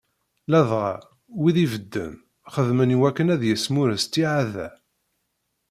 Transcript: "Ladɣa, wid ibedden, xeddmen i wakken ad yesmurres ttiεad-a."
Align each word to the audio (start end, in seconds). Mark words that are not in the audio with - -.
"Ladɣa, 0.51 0.91
wid 1.39 1.55
ibedden, 1.65 2.13
xeddmen 2.53 2.93
i 2.95 2.97
wakken 3.01 3.31
ad 3.33 3.41
yesmurres 3.45 4.03
ttiεad-a." 4.05 4.67